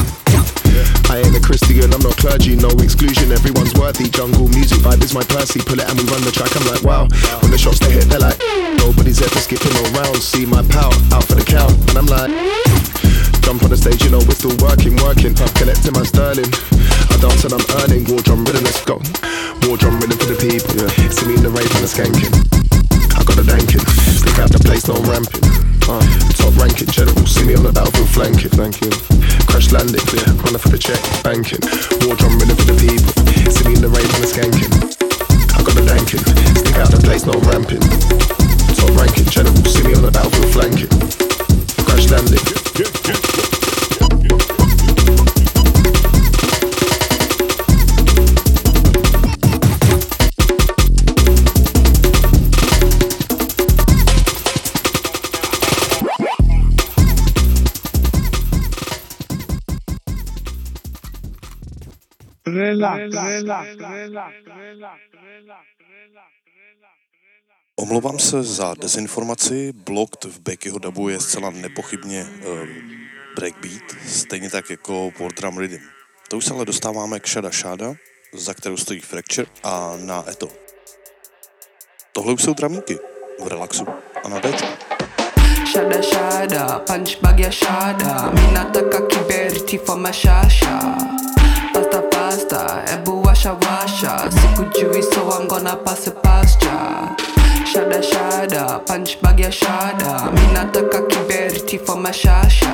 I 1.12 1.20
ain't 1.20 1.36
a 1.36 1.44
Christian, 1.44 1.92
I'm 1.92 2.00
not 2.00 2.16
clergy, 2.16 2.56
no 2.56 2.72
exclusion, 2.80 3.28
everyone's 3.28 3.76
worthy. 3.76 4.08
Jungle 4.08 4.48
music 4.48 4.80
vibe 4.80 5.04
is 5.04 5.12
my 5.12 5.20
Percy, 5.28 5.60
pull 5.60 5.76
it 5.76 5.84
and 5.84 5.92
we 5.92 6.08
run 6.08 6.24
the 6.24 6.32
track, 6.32 6.48
I'm 6.56 6.64
like 6.72 6.80
wow. 6.88 7.04
When 7.44 7.52
the 7.52 7.60
shots 7.60 7.84
they 7.84 7.92
hit, 7.92 8.08
they're 8.08 8.16
like 8.16 8.40
Nobody's 8.80 9.20
ever 9.20 9.36
skipping 9.36 9.76
no 9.76 9.84
rounds, 10.00 10.24
see 10.24 10.48
my 10.48 10.64
pal, 10.72 10.88
out 11.12 11.28
for 11.28 11.36
the 11.36 11.44
count. 11.44 11.76
And 11.92 12.00
I'm 12.00 12.08
like 12.08 12.32
Jump 13.44 13.68
on 13.68 13.68
the 13.68 13.76
stage, 13.76 14.00
you 14.00 14.08
know 14.08 14.24
we're 14.24 14.40
still 14.40 14.56
working, 14.64 14.96
working. 15.04 15.36
Collecting 15.52 15.92
my 16.00 16.08
sterling. 16.08 16.48
I 17.12 17.20
dance 17.20 17.44
and 17.44 17.52
I'm 17.52 17.64
earning, 17.84 18.08
war 18.08 18.24
drum 18.24 18.40
rhythm, 18.48 18.64
let's 18.64 18.80
go. 18.88 18.96
War 19.68 19.76
drum 19.76 20.00
rhythm 20.00 20.16
for 20.16 20.32
the 20.32 20.38
people, 20.40 20.80
see 21.12 21.28
me 21.28 21.36
in 21.36 21.44
the 21.44 21.52
rave 21.52 21.68
and 21.76 21.84
the 21.84 21.92
skanking 21.92 22.57
got 23.28 23.38
a 23.38 23.44
danking, 23.44 23.84
stick 24.16 24.38
out 24.40 24.48
the 24.48 24.58
place, 24.64 24.88
no 24.88 24.96
ramping. 25.04 25.44
Uh, 25.84 26.00
top 26.32 26.56
ranking 26.56 26.88
general, 26.88 27.26
see 27.28 27.44
me 27.44 27.54
on 27.54 27.62
the 27.62 27.72
battlefield 27.72 28.08
flanking. 28.08 28.52
Thanking. 28.56 28.92
Crash 29.44 29.68
landing, 29.72 30.00
running 30.40 30.60
for 30.60 30.72
the 30.72 30.80
check, 30.80 31.00
banking. 31.20 31.60
War 32.08 32.16
drum 32.16 32.40
running 32.40 32.56
for 32.56 32.72
the 32.72 32.76
people, 32.80 33.12
see 33.52 33.68
me 33.68 33.76
in 33.76 33.82
the 33.84 33.92
rave 33.92 34.08
and 34.08 34.24
the 34.24 34.30
skanking. 34.32 34.72
I 35.52 35.60
got 35.60 35.76
a 35.76 35.84
danking, 35.84 36.24
stick 36.56 36.76
out 36.80 36.88
the 36.88 37.00
place, 37.04 37.28
no 37.28 37.36
ramping. 37.44 37.84
Top 38.80 38.92
ranking 38.96 39.28
general, 39.28 39.56
see 39.68 39.84
me 39.84 39.92
on 39.92 40.02
the 40.02 40.12
battlefield 40.12 40.48
flanking. 40.56 40.92
Crash 41.84 42.08
landing. 42.08 43.47
Relax. 62.78 63.66
Omlouvám 67.76 68.18
se 68.18 68.42
za 68.42 68.74
dezinformaci, 68.74 69.72
Blocked 69.72 70.24
v 70.24 70.40
Beckyho 70.40 70.78
dubu 70.78 71.08
je 71.08 71.20
zcela 71.20 71.50
nepochybně 71.50 72.22
uh, 72.22 72.68
breakbeat, 73.36 73.82
stejně 74.06 74.50
tak 74.50 74.70
jako 74.70 75.12
War 75.20 75.32
Drum 75.32 75.58
Rhythm. 75.58 75.84
To 76.30 76.36
už 76.36 76.44
se 76.44 76.54
ale 76.54 76.64
dostáváme 76.64 77.20
k 77.20 77.28
Shada 77.28 77.50
Shada, 77.50 77.94
za 78.34 78.54
kterou 78.54 78.76
stojí 78.76 79.00
Fracture 79.00 79.48
a 79.64 79.96
na 79.96 80.24
Eto. 80.30 80.48
Tohle 82.12 82.32
už 82.32 82.42
jsou 82.42 82.54
dramíky 82.54 82.98
v 83.44 83.46
relaxu 83.46 83.86
a 84.24 84.28
na 84.28 84.40
Dčku. 84.40 84.68
Shada 85.72 86.02
shada, 86.02 86.78
punch 86.78 87.20
bag 87.22 87.38
ya 87.40 87.50
shada 87.50 88.30
Mi 88.30 88.52
nataka 88.52 89.06
kiberiti 89.06 89.78
for 89.78 89.96
mashasha 89.96 90.96
Pasta 90.98 91.37
pasta, 92.58 92.92
ebu 92.94 93.22
washa 93.22 93.52
washa. 93.52 94.30
Sikujui 94.30 95.02
so 95.02 95.30
I'm 95.30 95.48
gonna 95.48 95.76
pass 95.76 96.06
it 96.06 96.22
past 96.22 96.62
ya 96.62 97.14
Shada 97.64 98.02
shada, 98.02 98.84
punch 98.86 99.20
bag 99.20 99.40
ya 99.40 99.50
shada. 99.50 100.32
Mi 100.32 100.40
nataka 100.54 101.02
kiberiti 101.08 101.78
for 101.84 101.96
mashasha 101.96 102.72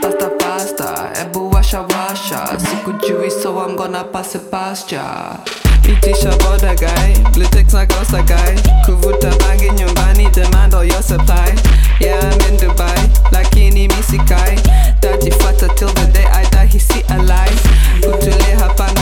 Pasta 0.00 0.30
pasta, 0.38 1.10
ebu 1.20 1.50
washa 1.50 1.82
washa. 1.88 2.58
Sikujui 2.58 3.30
so 3.30 3.58
I'm 3.58 3.76
gonna 3.76 4.04
pass 4.04 4.34
it 4.34 4.50
past 4.50 4.92
ya 4.92 5.36
Itisha 5.82 6.30
boda 6.38 6.74
guy, 6.74 7.14
Blutex 7.32 7.72
na 7.72 7.86
kosa 7.86 8.22
guy. 8.22 8.56
Kuvuta 8.84 9.30
bangi 9.38 9.70
nyumbani, 9.70 10.32
demand 10.32 10.74
all 10.74 10.84
your 10.84 11.00
supply. 11.02 11.54
Yeah, 12.00 12.18
I'm 12.18 12.40
in 12.52 12.56
Dubai, 12.58 12.98
lakini 13.32 13.88
misikai 13.88 14.56
Tajifata 15.00 15.68
till 15.76 15.88
the 15.88 16.10
day 16.12 16.24
I 16.24 16.42
die, 16.50 16.55
hisi 16.76 17.04
alive 17.08 17.60
Kutule 18.00 18.54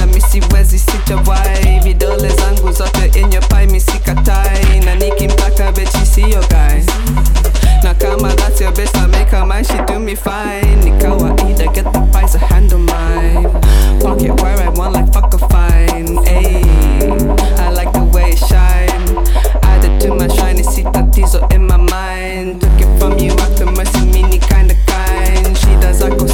misiwezi 0.06 0.78
sijawai 0.78 1.80
Vidole 1.82 2.28
zangu 2.28 2.72
zote 2.72 3.06
in 3.20 3.32
your 3.32 3.48
pie, 3.48 3.66
misikatai 3.66 4.80
Na 4.84 4.94
nikimtaka 4.94 5.72
bechi 5.72 6.06
siyo 6.06 6.40
guy 6.48 6.82
Na 7.82 7.94
kama 7.94 8.34
that's 8.34 8.60
your 8.60 8.72
best, 8.72 8.96
I 8.96 9.06
make 9.06 9.28
her 9.30 9.44
mine, 9.44 9.64
she 9.64 9.76
do 9.86 9.98
me 9.98 10.14
fine. 10.16 10.76
Ni 10.84 10.90
kawaida, 10.92 11.66
get 11.74 11.84
the 11.92 12.00
I 12.34 12.38
handle 12.38 12.78
mine. 12.78 13.44
Where 14.40 14.56
I 14.58 14.68
want 14.70 14.94
like 14.94 15.12
fuck 15.12 15.34
a 15.34 15.38
fine. 15.38 16.16
I 17.58 17.70
like 17.70 17.92
the 17.92 18.04
way 18.14 18.34
shine. 18.36 19.14
My 20.16 20.26
tatizo 20.84 21.52
in 21.52 21.66
my 21.66 21.76
mind. 21.76 22.62
Took 22.62 22.80
it 22.80 22.98
from 22.98 23.18
you 23.18 23.32
after 23.32 23.66
mercy, 23.66 24.00
mini 24.06 24.38
kinda 24.38 24.74
kind. 24.86 25.54
Zako 25.92 26.26
see 26.26 26.33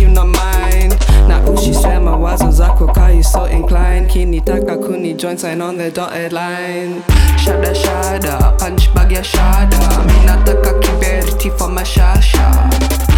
you 0.00 0.08
no 0.08 0.24
mind. 0.24 0.94
Na 1.28 1.40
ushisema 1.50 2.16
wazo 2.16 2.50
zako 2.50 2.86
kaa 2.86 3.08
you 3.10 3.22
so 3.22 3.46
inclined. 3.48 4.10
Kinitaka 4.10 4.76
kuni 4.76 5.14
join 5.14 5.36
sign 5.38 5.60
on 5.60 5.78
the 5.78 5.90
dotted 5.90 6.32
line. 6.32 7.02
Shada 7.44 7.74
shada, 7.74 8.52
punch 8.58 8.92
bag 8.94 9.12
ya 9.12 9.22
shada. 9.24 9.78
Mi 10.06 10.26
nataka 10.26 10.72
kiberiti 10.78 11.50
for 11.58 11.68
mashasha 11.68 12.70
Pasta 12.88 13.09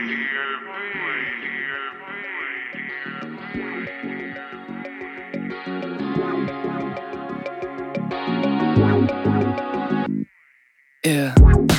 Yeah. 11.03 11.77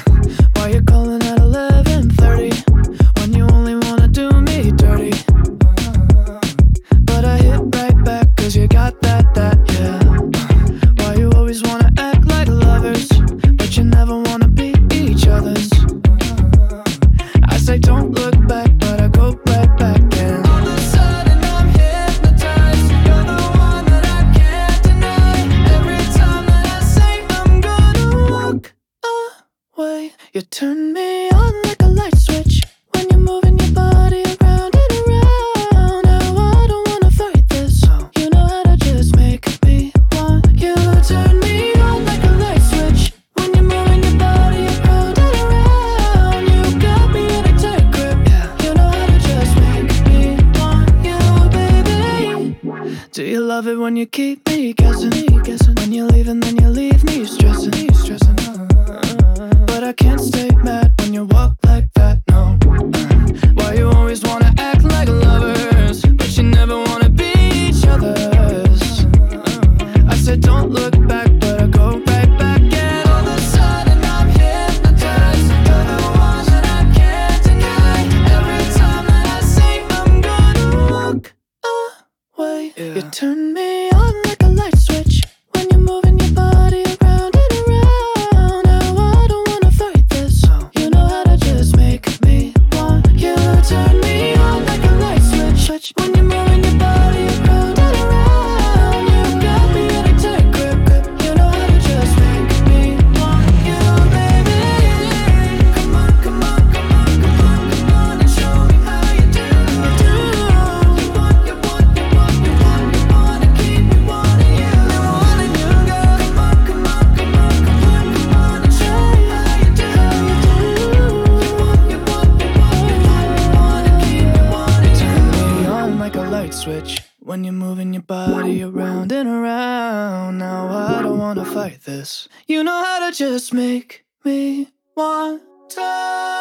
This. 132.03 132.29
You 132.49 132.65
know 132.65 132.83
how 132.85 133.09
to 133.09 133.17
just 133.17 133.55
make 133.55 134.05
me 134.25 134.67
want 134.97 135.43
to. 135.71 136.32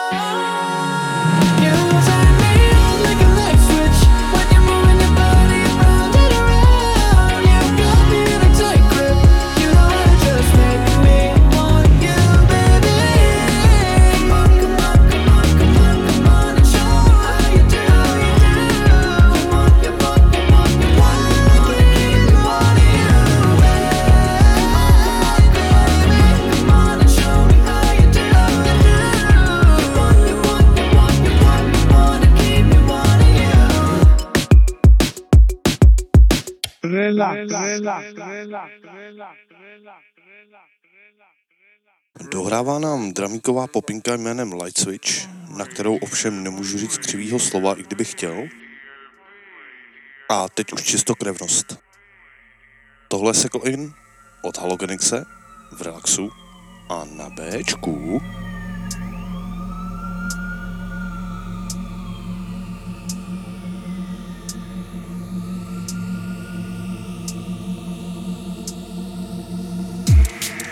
Dohrává 42.31 42.79
nám 42.79 43.13
dramíková 43.13 43.67
popinka 43.67 44.15
jménem 44.15 44.53
Light 44.53 44.77
Switch, 44.77 45.27
na 45.57 45.65
kterou 45.65 45.97
ovšem 45.97 46.43
nemůžu 46.43 46.77
říct 46.77 46.97
křivýho 46.97 47.39
slova, 47.39 47.79
i 47.79 47.83
kdybych 47.83 48.11
chtěl. 48.11 48.47
A 50.29 50.49
teď 50.49 50.73
už 50.73 50.83
čistokrevnost. 50.83 51.79
Tohle 53.07 53.29
je 53.29 53.33
Second 53.33 53.65
In 53.65 53.93
od 54.43 54.57
Halogenixe 54.57 55.25
v 55.71 55.81
Relaxu 55.81 56.29
a 56.89 57.05
na 57.05 57.29
Bčku 57.29 58.21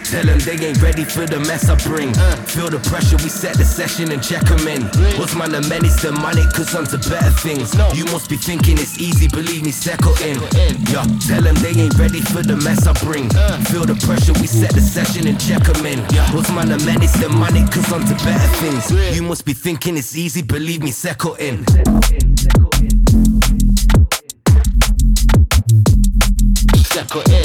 Tell 0.10 0.26
them 0.26 0.40
they 0.40 0.58
ain't 0.66 0.82
ready 0.82 1.04
for 1.04 1.28
the 1.28 1.40
mess 1.46 1.70
I 1.70 1.76
bring. 1.86 2.12
Feel 2.50 2.70
the 2.70 2.82
pressure, 2.90 3.18
we 3.22 3.30
set 3.30 3.54
the 3.58 3.64
session 3.64 4.12
and 4.12 4.24
check 4.24 4.42
them 4.42 4.68
in. 4.68 4.82
What's 5.22 5.36
men 5.36 5.54
is 5.86 6.02
the 6.02 6.12
money, 6.12 6.42
cause 6.50 6.74
onto 6.74 6.98
better 7.10 7.30
things. 7.46 7.78
You 7.94 8.06
must 8.06 8.28
be 8.28 8.36
thinking 8.36 8.80
it's 8.80 8.98
easy, 8.98 9.28
believe 9.28 9.62
me, 9.62 9.70
settle 9.70 10.18
in. 10.26 10.42
Yeah, 10.90 11.06
tell 11.30 11.46
them 11.46 11.54
they 11.62 11.78
ain't 11.78 11.94
ready 11.94 12.22
for 12.22 12.42
the 12.42 12.58
mess 12.58 12.88
I 12.88 12.94
bring. 13.06 13.30
Feel 13.70 13.86
the 13.86 13.94
pressure, 14.02 14.34
we 14.42 14.48
set 14.48 14.74
the 14.74 14.82
session 14.82 15.28
and 15.28 15.40
check 15.40 15.62
them 15.62 15.86
in. 15.86 16.00
What's 16.34 16.50
man, 16.50 16.70
the 16.70 16.82
men 16.90 17.04
is 17.04 17.14
the 17.14 17.30
money, 17.30 17.62
cause 17.70 17.94
onto 17.94 18.18
better 18.26 18.50
things. 18.58 18.90
You 19.16 19.22
must 19.22 19.46
be 19.46 19.54
thinking 19.54 19.96
it's 19.96 20.16
easy, 20.16 20.42
believe 20.42 20.82
me, 20.82 20.90
settle 20.90 21.36
in. 21.36 21.64
Settle 26.90 27.22
in, 27.22 27.34
uh. 27.34 27.38
in. 27.38 27.39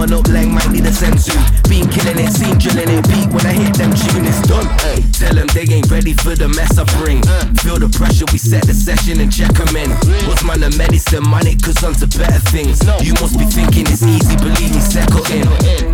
Someone 0.00 0.18
up 0.18 0.28
lang 0.32 0.52
might 0.54 0.70
need 0.70 0.86
a 0.86 0.92
sensu. 0.92 1.32
Been 1.68 1.88
killing 1.88 2.18
it, 2.18 2.32
seen 2.32 2.56
drilling 2.56 2.88
it, 2.88 3.04
beat 3.08 3.28
when 3.32 3.44
I 3.44 3.52
hit 3.52 3.76
them 3.76 3.92
tune, 3.92 4.24
it's 4.24 4.40
done. 4.48 4.66
Tell 5.12 5.34
them 5.34 5.46
they 5.52 5.68
ain't 5.68 5.90
ready 5.90 6.14
for 6.14 6.34
the 6.34 6.48
mess 6.48 6.78
I 6.78 6.84
bring. 6.98 7.20
Feel 7.60 7.76
the 7.78 7.88
pressure, 7.92 8.24
we 8.32 8.38
set 8.38 8.64
the 8.64 8.72
session 8.72 9.20
and 9.20 9.30
check 9.32 9.52
'em 9.60 9.76
in. 9.76 9.90
What's 10.26 10.42
man, 10.42 10.60
the 10.60 10.70
medicine, 10.76 11.24
money, 11.28 11.56
cause 11.56 11.82
onto 11.84 12.06
better 12.16 12.40
things. 12.48 12.80
You 13.04 13.12
must 13.20 13.36
be 13.36 13.44
thinking 13.44 13.86
it's 13.92 14.02
easy, 14.02 14.36
believe 14.36 14.72
me, 14.72 14.80
settle 14.80 15.24
in. 15.28 15.44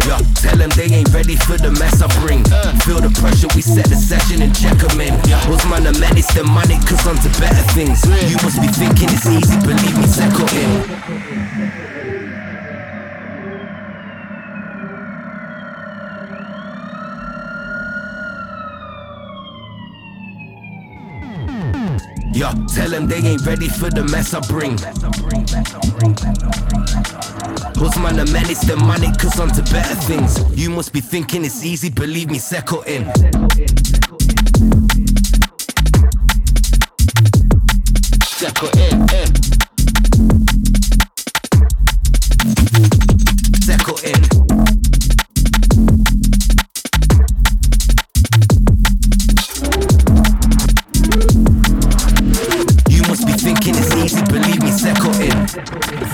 Yeah, 0.07 0.23
tell 0.39 0.57
them 0.57 0.71
they 0.79 0.87
ain't 0.87 1.11
ready 1.11 1.35
for 1.35 1.59
the 1.59 1.73
mess 1.73 2.01
I 2.01 2.07
bring. 2.23 2.45
Feel 2.87 3.01
the 3.03 3.11
pressure, 3.11 3.51
we 3.55 3.63
set 3.63 3.91
the 3.91 3.97
session 3.97 4.43
and 4.43 4.55
check 4.55 4.79
'em 4.87 5.01
in. 5.01 5.15
What's 5.51 5.67
man, 5.67 5.83
the 5.83 5.95
medicine, 5.99 6.47
money, 6.47 6.79
cause 6.87 7.07
onto 7.07 7.29
better 7.41 7.65
things. 7.75 8.07
You 8.31 8.39
must 8.45 8.61
be 8.63 8.69
thinking 8.69 9.11
it's 9.11 9.27
easy, 9.27 9.57
believe 9.67 9.99
me, 9.99 10.07
settle 10.07 10.47
in. 10.55 11.16
Tell 22.77 22.91
them 22.91 23.07
they 23.07 23.17
ain't 23.17 23.45
ready 23.47 23.69
for 23.69 23.89
the 23.89 24.05
mess 24.05 24.35
I 24.35 24.41
bring. 24.53 24.73
What's 27.81 27.99
man, 27.99 28.17
the 28.17 28.27
man, 28.33 28.51
it's 28.51 28.67
the 28.67 28.77
money, 28.77 29.09
cause 29.19 29.41
onto 29.41 29.63
better 29.73 29.95
things. 29.95 30.45
You 30.55 30.69
must 30.69 30.93
be 30.93 31.01
thinking 31.01 31.45
it's 31.45 31.65
easy, 31.65 31.89
believe 31.89 32.31
me, 32.31 32.39
settle 32.39 32.83
in. 32.83 33.05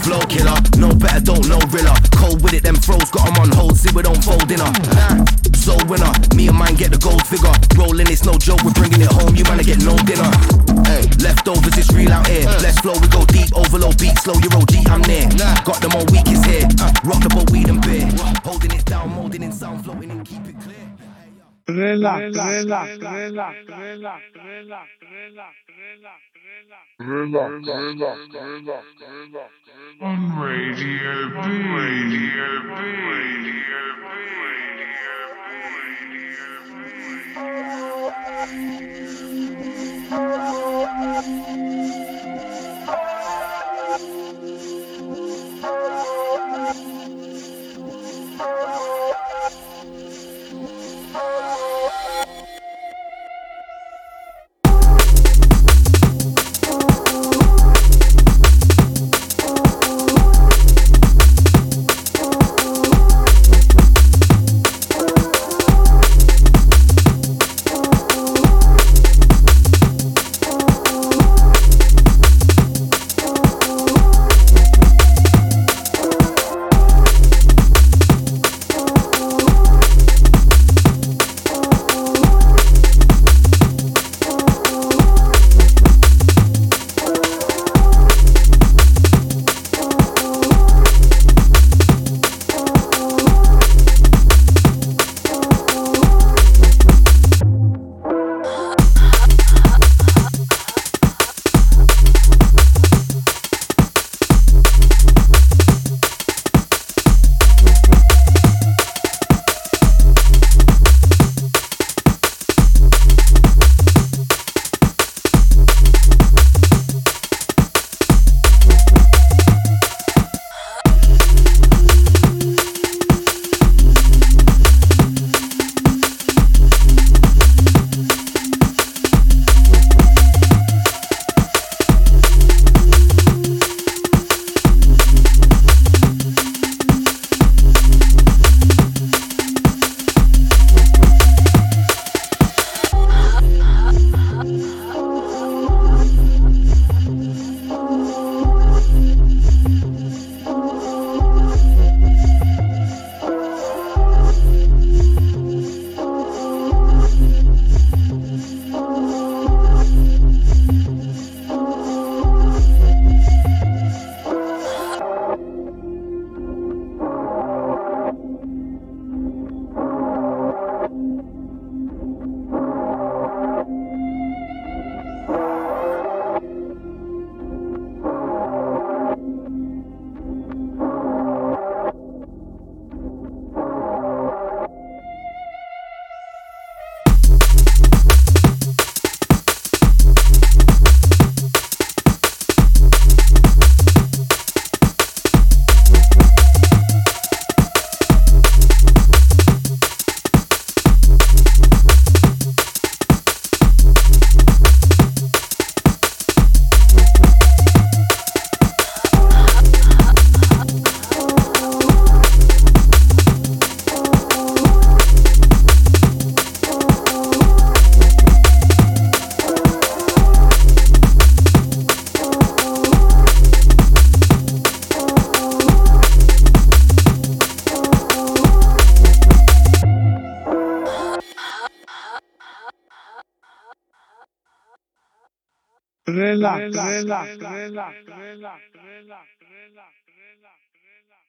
Flow 0.02 0.20
killer, 0.28 0.54
no 0.78 0.94
better, 0.94 1.20
don't 1.20 1.48
know 1.48 1.58
riller. 1.74 1.94
Cold 2.14 2.42
with 2.42 2.54
it, 2.54 2.62
them 2.62 2.76
throws 2.76 3.10
got 3.10 3.26
'em 3.26 3.36
on 3.42 3.50
hold, 3.50 3.76
see 3.76 3.90
we 3.94 4.02
don't 4.02 4.22
fold. 4.22 4.48
Nah, 4.48 5.24
so 5.54 5.74
winner, 5.86 6.12
me 6.36 6.46
and 6.46 6.56
mine 6.56 6.76
get 6.76 6.90
the 6.92 6.98
gold 6.98 7.26
figure. 7.26 7.52
Rolling, 7.76 8.06
it's 8.06 8.24
no 8.24 8.38
joke, 8.38 8.62
we're 8.62 8.72
bringing 8.72 9.00
it 9.00 9.10
home, 9.10 9.34
you 9.34 9.44
wanna 9.48 9.64
get 9.64 9.82
no 9.82 9.96
dinner. 10.06 10.30
Hey, 10.86 11.08
leftovers, 11.18 11.76
it's 11.76 11.90
real 11.92 12.12
out 12.12 12.26
here. 12.28 12.46
Let's 12.62 12.78
flow, 12.80 12.94
we 13.00 13.08
go 13.08 13.24
deep, 13.26 13.50
overload 13.54 13.98
beat, 13.98 14.16
slow 14.18 14.34
your 14.34 14.54
OG, 14.54 14.86
I'm 14.86 15.02
near. 15.02 15.28
Got 15.64 15.80
them 15.80 15.92
all 15.96 16.06
weak, 16.12 16.26
it's 16.26 16.44
here. 16.44 16.68
Rock 17.02 17.22
the 17.22 17.28
boat, 17.28 17.50
weed 17.50 17.68
and 17.68 17.80
beer. 17.82 18.06
Holding 18.44 18.72
it 18.72 18.84
down, 18.84 19.10
molding 19.10 19.42
in 19.42 19.52
sound, 19.52 19.84
floating 19.84 20.10
in, 20.10 20.22
keep 20.24 20.46
it 20.46 20.60
clear. 20.60 20.86
Relax, 21.68 22.36
relax, 22.36 22.98
relax, 22.98 22.98
relax, 22.98 23.56
relax, 23.68 24.22
relax, 24.36 24.88
relax, 25.02 25.52
On 30.00 30.20
Radio 30.40 31.30
B. 31.30 31.42
Radio 31.74 32.62
B. 32.62 32.72
Radio 33.08 33.62
Thank 49.42 49.71
Oh, 51.14 52.41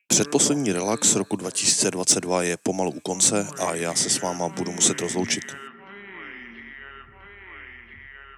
Předposlední 0.07 0.71
relax 0.71 1.15
roku 1.15 1.35
2022 1.35 2.43
je 2.43 2.57
pomalu 2.63 2.91
u 2.91 2.99
konce 2.99 3.47
a 3.59 3.75
já 3.75 3.95
se 3.95 4.09
s 4.09 4.21
váma 4.21 4.49
budu 4.49 4.71
muset 4.71 5.01
rozloučit. 5.01 5.43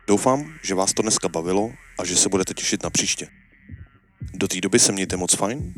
Doufám, 0.08 0.54
že 0.64 0.76
vás 0.76 0.94
to 0.94 1.02
dneska 1.02 1.30
bavilo 1.30 1.72
a 2.00 2.06
že 2.06 2.16
se 2.16 2.30
budete 2.30 2.54
těšit 2.54 2.84
na 2.84 2.90
příště. 2.90 3.28
Do 4.34 4.48
té 4.48 4.62
doby 4.62 4.80
se 4.80 4.92
mějte 4.92 5.18
moc 5.18 5.36
fajn, 5.36 5.74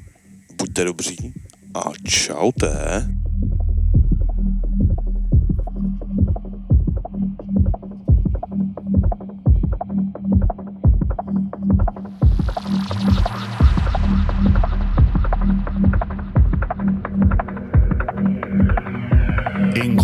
buďte 0.53 0.83
dobří 0.83 1.33
a 1.75 1.91
čaute. 2.09 3.03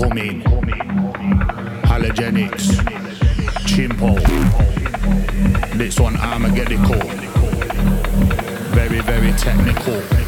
Incoming. 0.03 0.41
Halogenix. 1.83 2.75
Chimpo. 3.65 4.19
This 5.77 5.97
one 5.99 6.17
Armageddon. 6.17 6.83
Very, 8.73 8.99
very 8.99 9.31
technical. 9.33 10.22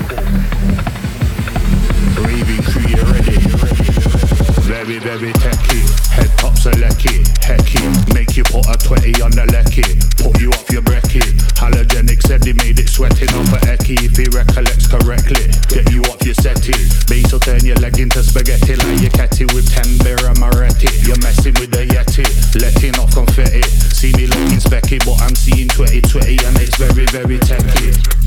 Very, 4.85 4.99
very 4.99 5.33
techy. 5.33 5.81
Head 6.13 6.29
top 6.37 6.55
selecty. 6.57 7.25
Hecky. 7.41 7.81
Make 8.13 8.37
you 8.37 8.43
put 8.43 8.69
a 8.69 8.77
20 8.77 9.17
on 9.25 9.33
the 9.33 9.49
lecky. 9.49 9.81
Put 10.21 10.37
you 10.37 10.53
off 10.53 10.69
your 10.69 10.85
brekkie. 10.85 11.25
Halogenix 11.57 12.21
said 12.29 12.45
they 12.45 12.53
made 12.53 12.77
it 12.77 12.89
sweating 12.89 13.33
off 13.33 13.49
a 13.49 13.65
ecky. 13.65 13.97
If 13.97 14.13
he 14.13 14.29
recollects 14.29 14.85
correctly. 14.85 15.49
Get 15.73 15.89
you 15.89 16.05
off 16.05 16.21
your 16.21 16.37
settee. 16.37 16.85
Base 17.09 17.33
will 17.33 17.41
turn 17.41 17.65
your 17.65 17.81
leg 17.81 17.97
into 17.97 18.21
spaghetti 18.21 18.77
like 18.77 19.01
your 19.01 19.09
catty 19.09 19.49
with 19.57 19.65
10 19.73 20.05
beer 20.05 20.21
and 20.21 20.37
Moretti. 20.37 20.93
You're 21.01 21.17
messing 21.17 21.57
with 21.57 21.73
the 21.73 21.89
Yeti. 21.89 22.21
Letting 22.53 22.93
off 23.01 23.09
confetti. 23.09 23.65
See 23.89 24.13
me 24.13 24.29
looking 24.29 24.61
specky, 24.61 25.01
but 25.01 25.17
I'm 25.17 25.33
seeing 25.33 25.65
2020 25.65 26.45
and 26.45 26.61
it's 26.61 26.77
very, 26.77 27.09
very 27.09 27.41
techy. 27.41 28.24